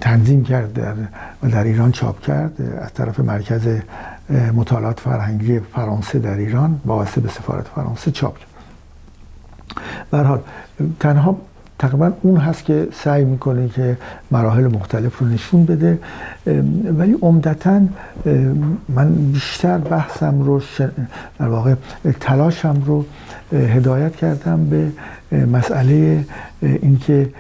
تنظیم 0.01 0.45
کرد 0.45 0.73
در 0.73 0.95
و 1.43 1.49
در 1.49 1.65
ایران 1.65 1.93
چاپ 1.93 2.21
کرد 2.21 2.62
از 2.83 2.93
طرف 2.93 3.21
مرکز 3.21 3.69
مطالعات 4.55 5.01
فرهنگی 5.01 5.61
فرانسه 5.61 6.19
در 6.19 6.37
ایران 6.37 6.81
واسطه 6.85 7.21
به 7.21 7.29
سفارت 7.29 7.69
فرانسه 7.69 8.11
چاپ 8.11 8.39
کرد. 8.39 8.49
برحال 10.11 10.41
تنها 11.01 11.37
تقریبا 11.79 12.12
اون 12.23 12.37
هست 12.37 12.65
که 12.65 12.89
سعی 12.93 13.25
می‌کنه 13.25 13.69
که 13.69 13.97
مراحل 14.31 14.67
مختلف 14.67 15.19
رو 15.19 15.27
نشون 15.27 15.65
بده. 15.65 15.99
ولی 16.99 17.17
عمدتا 17.23 17.81
من 18.89 19.15
بیشتر 19.33 19.79
بحثم 19.79 20.43
رو 20.43 20.61
در 21.39 21.49
واقع 21.49 21.75
تلاشم 22.21 22.83
رو 22.87 23.05
هدایت 23.53 24.17
کردم 24.17 24.65
به 24.65 24.93
مسئله 25.47 26.25
اینکه 26.62 27.31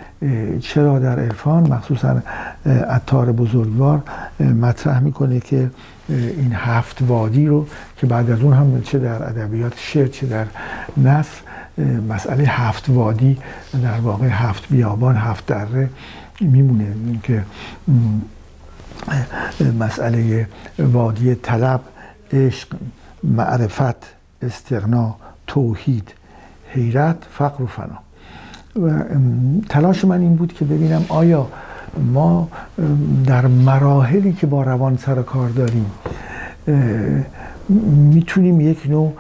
چرا 0.60 0.98
در 0.98 1.20
عرفان 1.20 1.72
مخصوصا 1.72 2.22
اتار 2.66 3.32
بزرگوار 3.32 4.02
مطرح 4.60 5.00
می‌کنه 5.00 5.40
که 5.40 5.70
این 6.08 6.52
هفت 6.52 6.98
وادی 7.00 7.46
رو 7.46 7.66
که 7.96 8.06
بعد 8.06 8.30
از 8.30 8.40
اون 8.40 8.52
هم 8.52 8.82
چه 8.82 8.98
در 8.98 9.28
ادبیات 9.28 9.72
شعر 9.76 10.06
چه 10.06 10.26
در 10.26 10.46
نصر 10.96 11.40
مسئله 12.08 12.44
هفت 12.44 12.88
وادی 12.88 13.38
در 13.82 14.00
واقع 14.00 14.26
هفت 14.26 14.68
بیابان 14.70 15.16
هفت 15.16 15.46
دره 15.46 15.90
میمونه. 16.40 16.94
که 17.22 17.42
مسئله 19.78 20.48
وادی 20.78 21.34
طلب 21.34 21.80
عشق 22.32 22.68
معرفت 23.24 23.96
استغنا 24.42 25.16
توحید 25.46 26.12
حیرت 26.68 27.16
فقر 27.30 27.62
و 27.62 27.66
فنا. 27.66 27.98
و 28.86 29.04
تلاش 29.68 30.04
من 30.04 30.20
این 30.20 30.36
بود 30.36 30.52
که 30.52 30.64
ببینم 30.64 31.04
آیا 31.08 31.48
ما 32.12 32.48
در 33.26 33.46
مراحلی 33.46 34.32
که 34.32 34.46
با 34.46 34.62
روان 34.62 34.96
سر 34.96 35.22
کار 35.22 35.48
داریم 35.48 35.90
می‌تونیم 38.12 38.60
یک 38.60 38.86
نوع 38.86 39.12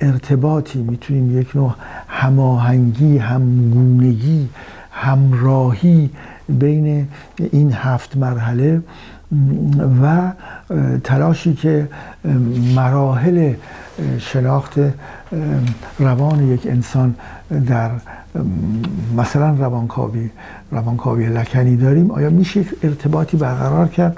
ارتباطی 0.00 0.82
می‌تونیم 0.82 1.40
یک 1.40 1.56
نوع 1.56 1.74
هماهنگی 2.08 3.18
همگونگی 3.18 4.48
همراهی 4.92 6.10
بین 6.48 7.08
این 7.52 7.72
هفت 7.72 8.16
مرحله 8.16 8.82
و 10.02 10.32
تلاشی 11.04 11.54
که 11.54 11.88
مراحل 12.76 13.54
شناخت 14.18 14.74
روان 15.98 16.48
یک 16.48 16.66
انسان 16.66 17.14
در 17.66 17.90
مثلا 19.16 19.50
روانکاوی 19.50 20.30
روانکاوی 20.70 21.26
لکنی 21.26 21.76
داریم. 21.76 22.10
آیا 22.10 22.30
میشه 22.30 22.64
ارتباطی 22.82 23.36
برقرار 23.36 23.88
کرد؟ 23.88 24.16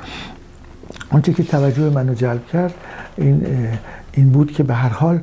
آنچه 1.10 1.32
که 1.32 1.42
توجه 1.42 1.90
منو 1.90 2.14
جلب 2.14 2.46
کرد 2.46 2.74
این 3.16 3.46
این 4.16 4.30
بود 4.30 4.52
که 4.52 4.62
به 4.62 4.74
هر 4.74 4.88
حال 4.88 5.20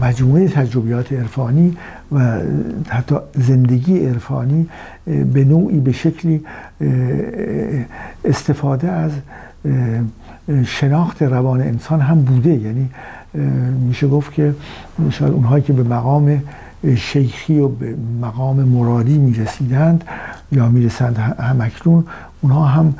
مجموعه 0.00 0.48
تجربیات 0.48 1.12
عرفانی 1.12 1.76
و 2.12 2.40
حتی 2.88 3.16
زندگی 3.34 4.06
عرفانی 4.06 4.68
به 5.32 5.44
نوعی 5.44 5.80
به 5.80 5.92
شکلی 5.92 6.44
استفاده 8.24 8.88
از 8.90 9.12
شناخت 10.64 11.22
روان 11.22 11.60
انسان 11.60 12.00
هم 12.00 12.22
بوده. 12.22 12.50
یعنی 12.50 12.90
میشه 13.88 14.08
گفت 14.08 14.32
که 14.32 14.54
شاید 15.10 15.32
اونهایی 15.32 15.64
که 15.64 15.72
به 15.72 15.82
مقام 15.82 16.42
شیخی 16.96 17.58
و 17.58 17.68
به 17.68 17.94
مقام 18.22 18.56
مرادی 18.56 19.18
می‌رسیدند 19.18 20.04
یا 20.52 20.68
می‌رسند 20.68 21.18
همکنون 21.38 22.04
اونها 22.40 22.64
هم 22.64 22.94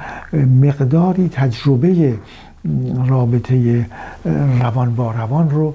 مقداری 0.63 1.29
تجربه 1.29 2.15
رابطه 3.07 3.87
روان 4.61 4.95
با 4.95 5.13
روان 5.13 5.51
رو 5.51 5.75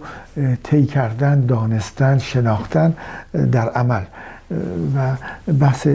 طی 0.63 0.85
کردن 0.85 1.45
دانستن 1.45 2.17
شناختن 2.17 2.93
در 3.51 3.69
عمل. 3.69 4.01
و 4.95 5.15
بحث 5.53 5.87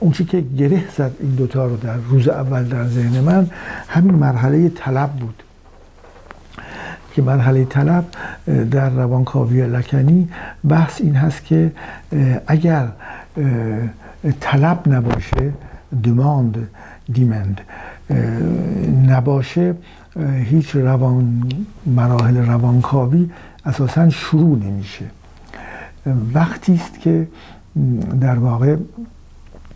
اون 0.00 0.12
چی 0.12 0.24
که 0.24 0.40
گره 0.40 0.82
زد 0.96 1.10
این 1.20 1.30
دوتا 1.30 1.66
رو 1.66 1.76
در 1.76 1.96
روز 1.96 2.28
اول 2.28 2.64
در 2.64 2.86
ذهن 2.86 3.20
من 3.20 3.50
همین 3.88 4.14
مرحله 4.14 4.68
طلب 4.68 5.10
بود. 5.10 5.42
که 7.14 7.22
مرحله 7.22 7.64
طلب 7.64 8.04
در 8.70 8.90
روانکاوی 8.90 9.66
لکنی 9.66 10.28
بحث 10.68 11.00
این 11.00 11.16
هست 11.16 11.44
که 11.44 11.72
اگر 12.46 12.88
طلب 14.40 14.88
نباشه 14.88 15.52
دماند 16.02 16.68
دیمند 17.12 17.60
نباشه 19.08 19.74
هیچ 20.44 20.76
روان 20.76 21.48
مراحل 21.86 22.36
روانکاوی 22.36 23.30
اساسا 23.64 24.10
شروع 24.10 24.58
نمیشه. 24.58 25.04
وقتی 26.34 26.74
است 26.74 27.00
که 27.00 27.28
در 28.20 28.38
واقع 28.38 28.76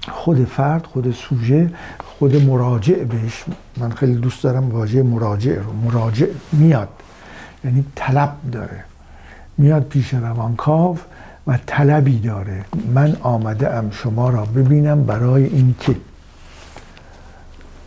خود 0.08 0.44
فرد 0.44 0.86
خود 0.86 1.12
سوژه 1.12 1.70
خود 2.18 2.36
مراجع 2.36 3.04
بهش 3.04 3.44
من 3.76 3.90
خیلی 3.90 4.14
دوست 4.14 4.42
دارم 4.42 4.70
واژه 4.70 5.02
مراجع 5.02 5.54
رو. 5.54 5.72
مراجع 5.72 6.26
میاد. 6.52 6.88
یعنی 7.64 7.84
طلب 7.94 8.32
داره. 8.52 8.84
میاد 9.58 9.82
پیش 9.82 10.14
روانکاو 10.14 10.98
و 11.46 11.58
طلبی 11.66 12.18
داره. 12.18 12.64
من 12.94 13.16
آمده 13.22 13.74
ام 13.74 13.90
شما 13.90 14.30
را 14.30 14.44
ببینم 14.44 15.04
برای 15.04 15.44
اینکه. 15.44 15.96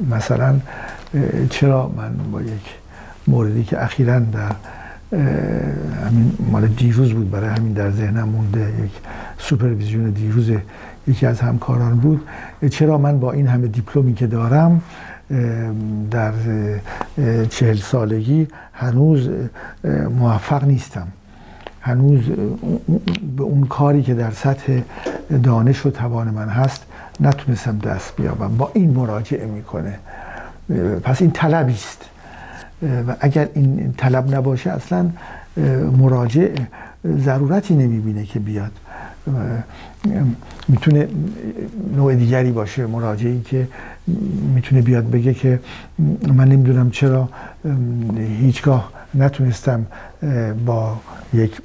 مثلا 0.09 0.59
چرا 1.49 1.91
من 1.97 2.17
با 2.31 2.41
یک 2.41 2.75
موردی 3.27 3.63
که 3.63 3.83
اخیرا 3.83 4.19
در 4.19 4.51
همین 6.05 6.33
مال 6.51 6.67
دیروز 6.67 7.13
بود 7.13 7.31
برای 7.31 7.49
همین 7.49 7.73
در 7.73 7.91
ذهنم 7.91 8.29
مونده 8.29 8.73
یک 8.83 8.91
سوپرویزیون 9.37 10.09
دیروز 10.09 10.51
یکی 11.07 11.25
از 11.25 11.41
همکاران 11.41 11.95
بود. 11.95 12.21
چرا 12.71 12.97
من 12.97 13.19
با 13.19 13.31
این 13.31 13.47
همه 13.47 13.67
دیپلمی 13.67 14.13
که 14.13 14.27
دارم 14.27 14.81
در 16.11 16.33
چهل 17.49 17.77
سالگی 17.77 18.47
هنوز 18.73 19.29
موفق 20.19 20.63
نیستم. 20.63 21.07
هنوز 21.81 22.21
به 23.37 23.43
اون 23.43 23.65
کاری 23.65 24.03
که 24.03 24.13
در 24.13 24.31
سطح 24.31 24.81
دانش 25.43 25.85
و 25.85 25.91
توان 25.91 26.29
من 26.29 26.49
هست 26.49 26.85
نتونستم 27.19 27.77
دست 27.77 28.15
بیابم. 28.15 28.57
با 28.57 28.71
این 28.73 28.89
مراجعه 28.89 29.45
می‌کنه. 29.45 29.99
پس 31.03 31.21
این 31.21 31.31
طلبی 31.31 31.73
است. 31.73 32.09
و 33.07 33.15
اگر 33.19 33.49
این 33.53 33.93
طلب 33.97 34.35
نباشه 34.35 34.71
اصلا 34.71 35.09
مراجع 35.97 36.49
ضرورتی 37.17 37.75
نمی‌بینه 37.75 38.25
که 38.25 38.39
بیاد. 38.39 38.71
می‌تونه 40.67 41.07
نوع 41.95 42.15
دیگری 42.15 42.51
باشه 42.51 42.85
مراجعی 42.85 43.41
که 43.41 43.67
می‌تونه 44.55 44.81
بیاد 44.81 45.09
بگه 45.09 45.33
که 45.33 45.59
من 46.27 46.47
نمی‌دونم 46.47 46.89
چرا 46.89 47.29
هیچگاه 48.39 48.91
نتونستم 49.15 49.85
با 50.65 50.97
یک 51.33 51.61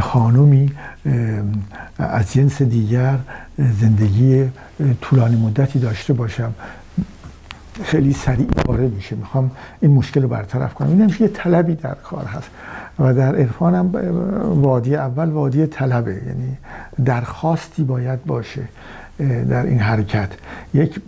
خانومی 0.00 0.72
از 1.98 2.32
جنس 2.32 2.62
دیگر 2.62 3.18
زندگی 3.58 4.50
طولانی 5.00 5.36
مدتی 5.36 5.78
داشته 5.78 6.12
باشم. 6.12 6.54
خیلی 7.84 8.12
سریع 8.12 8.48
وارد 8.66 8.92
میشه. 8.92 9.16
می‌خوام 9.16 9.50
این 9.80 9.90
مشکل 9.90 10.22
رو 10.22 10.28
برطرف 10.28 10.74
کنم. 10.74 10.88
این 10.88 11.14
یه 11.20 11.28
طلبی 11.28 11.74
در 11.74 11.94
کار 11.94 12.24
هست 12.24 12.50
و 12.98 13.14
در 13.14 13.36
عرفان 13.36 13.74
هم 13.74 13.90
وادی 14.62 14.96
اول 14.96 15.28
وادی 15.28 15.66
طلبه. 15.66 16.12
یعنی 16.12 16.56
درخواستی 17.04 17.84
باید 17.84 18.24
باشه 18.24 18.62
در 19.48 19.66
این 19.66 19.78
حرکت. 19.78 20.28
یک 20.74 21.00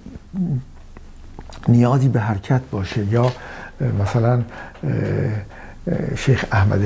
نیازی 1.68 2.08
به 2.08 2.20
حرکت 2.20 2.60
باشه 2.70 3.04
یا 3.04 3.32
مثلا 4.02 4.42
شیخ 6.16 6.44
احمد 6.52 6.80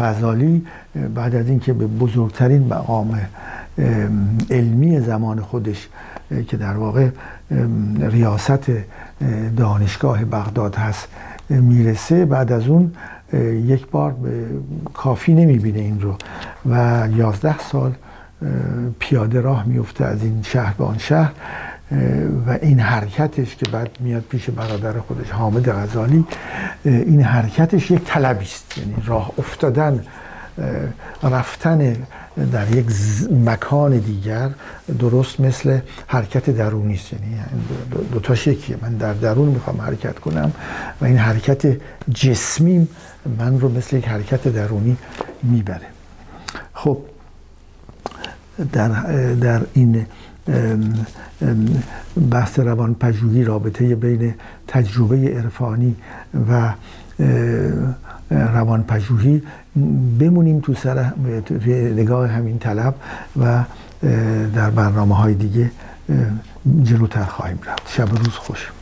غزالی 0.00 0.66
بعد 1.14 1.34
از 1.34 1.48
اینکه 1.48 1.72
به 1.72 1.86
بزرگترین 1.86 2.62
مقام 2.62 3.20
علمی 4.50 5.00
زمان 5.00 5.40
خودش 5.40 5.88
که 6.48 6.56
در 6.56 6.76
واقع 6.76 7.08
ریاست 8.00 8.70
دانشگاه 9.56 10.24
بغداد 10.24 10.74
هست 10.74 11.08
می‌رسه 11.50 12.24
بعد 12.24 12.52
از 12.52 12.66
اون 12.66 12.92
یک 13.66 13.86
بار 13.90 14.14
کافی 14.94 15.34
نمی‌بینه 15.34 15.78
این 15.78 16.00
رو 16.00 16.14
و 16.70 17.08
یازده 17.16 17.58
سال 17.58 17.92
پیاده 18.98 19.40
راه 19.40 19.66
میفته 19.66 20.04
از 20.04 20.22
این 20.22 20.42
شهر 20.42 20.74
به 20.78 20.84
آن 20.84 20.98
شهر. 20.98 21.32
و 22.46 22.58
این 22.62 22.80
حرکتش 22.80 23.56
که 23.56 23.70
بعد 23.70 23.90
میاد 24.00 24.22
پیش 24.22 24.50
برادر 24.50 25.00
خودش 25.00 25.30
حامد 25.30 25.68
غزالی 25.68 26.24
این 26.84 27.22
حرکتش 27.22 27.90
یک 27.90 28.04
طلبی 28.04 28.44
است. 28.44 28.78
یعنی 28.78 28.94
راه 29.06 29.32
افتادن 29.38 30.04
رفتن 31.22 31.96
در 32.52 32.76
یک 32.76 32.86
مکان 33.30 33.98
دیگر 33.98 34.50
درست 34.98 35.40
مثل 35.40 35.78
حرکت 36.06 36.50
درونی 36.50 36.94
است. 36.94 37.12
یعنی 37.12 37.40
دوتاش 38.12 38.46
یکیه. 38.46 38.76
من 38.82 38.94
در 38.94 39.12
درون 39.12 39.48
می‌خوام 39.48 39.80
حرکت 39.80 40.18
کنم 40.18 40.52
و 41.00 41.04
این 41.04 41.18
حرکت 41.18 41.76
جسمی 42.14 42.88
من 43.38 43.60
رو 43.60 43.68
مثل 43.68 43.96
یک 43.96 44.08
حرکت 44.08 44.48
درونی 44.48 44.96
می‌بره. 45.42 45.86
خب 46.74 46.98
در, 48.72 48.88
در 49.34 49.62
این 49.72 50.06
بحث 52.30 52.58
روان 52.58 52.94
پژوهی 52.94 53.44
رابطه 53.44 53.94
بین 53.94 54.34
تجربه 54.68 55.16
عرفانی 55.16 55.96
و 56.50 56.72
روان 58.30 58.82
پژوهی 58.82 59.42
بمونیم 60.20 60.60
تو 60.60 60.74
سر 60.74 61.12
نگاه 61.68 62.28
همین 62.28 62.58
طلب 62.58 62.94
و 63.40 63.64
در 64.54 64.70
برنامه 64.70 65.16
های 65.16 65.34
دیگه 65.34 65.70
جلوتر 66.82 67.24
خواهیم 67.24 67.58
رفت. 67.66 67.88
شب 67.88 68.08
روز 68.16 68.34
خوش. 68.34 68.72